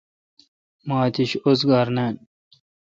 [0.87, 2.13] مہ اتش اوزگار نان۔